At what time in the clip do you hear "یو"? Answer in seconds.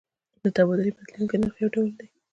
1.61-1.69